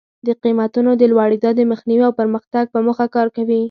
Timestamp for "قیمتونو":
0.43-0.91